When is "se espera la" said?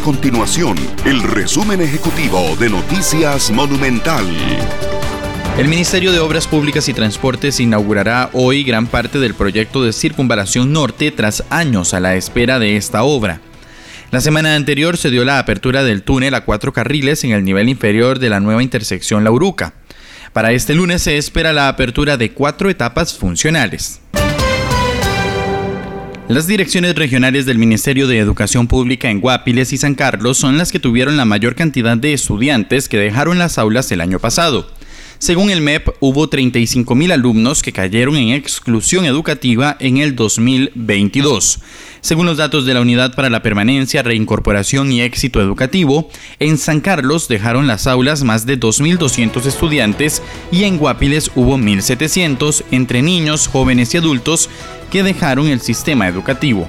21.02-21.68